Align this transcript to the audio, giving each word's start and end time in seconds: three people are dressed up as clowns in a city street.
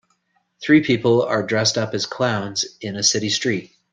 three 0.63 0.81
people 0.83 1.21
are 1.21 1.45
dressed 1.45 1.77
up 1.77 1.93
as 1.93 2.07
clowns 2.07 2.65
in 2.81 2.95
a 2.95 3.03
city 3.03 3.29
street. 3.29 3.69